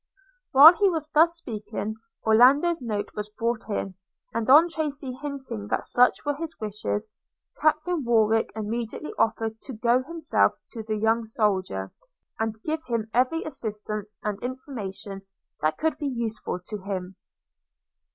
While 0.51 0.73
he 0.73 0.89
was 0.89 1.09
thus 1.09 1.35
speaking, 1.35 1.93
Orlando's 2.25 2.81
note 2.81 3.09
was 3.13 3.29
brought 3.29 3.69
in; 3.69 3.93
and 4.33 4.49
on 4.49 4.67
Tracy 4.67 5.13
hinting 5.13 5.67
that 5.67 5.85
such 5.85 6.25
were 6.25 6.33
his 6.33 6.59
wishes, 6.59 7.07
Captain 7.61 8.03
Warwick 8.03 8.51
immediately 8.55 9.13
offered 9.19 9.61
to 9.61 9.73
go 9.73 10.01
himself 10.01 10.53
to 10.71 10.81
the 10.81 10.95
young 10.97 11.25
soldier, 11.25 11.91
and 12.39 12.59
give 12.63 12.83
him 12.87 13.11
every 13.13 13.43
assistance 13.43 14.17
and 14.23 14.41
information 14.41 15.21
that 15.61 15.77
could 15.77 15.99
be 15.99 16.07
useful 16.07 16.57
to 16.65 16.79
him. 16.81 17.15